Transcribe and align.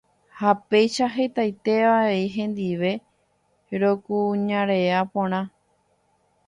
ha 0.37 0.51
péicha 0.69 1.05
hetaite 1.15 1.75
avei 1.93 2.25
hendive 2.35 2.91
rokuñarea 3.81 5.01
porã. 5.13 5.41